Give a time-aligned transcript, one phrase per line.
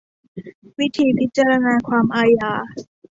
[0.79, 2.53] วิธีพิจารณาความอาญา